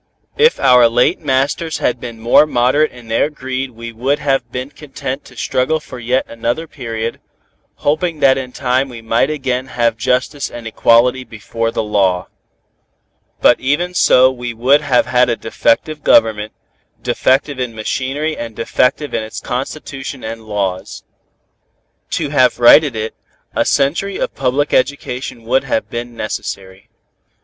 [0.39, 4.71] If our late masters had been more moderate in their greed we would have been
[4.71, 7.19] content to struggle for yet another period,
[7.75, 12.29] hoping that in time we might again have justice and equality before the law.
[13.41, 16.51] But even so we would have had a defective Government,
[17.03, 21.03] defective in machinery and defective in its constitution and laws.
[22.17, 23.13] To have righted it,
[23.55, 26.89] a century of public education would have been necessary.